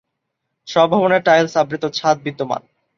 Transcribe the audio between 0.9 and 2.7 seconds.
ভবনের টাইলস আবৃত ছাদ বিদ্যমান।